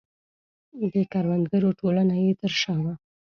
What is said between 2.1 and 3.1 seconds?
یې تر شا وه.